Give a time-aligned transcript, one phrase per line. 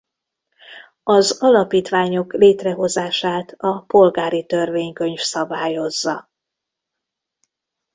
[1.03, 6.29] Az alapítványok létrehozását a Polgári törvénykönyv szabályozza.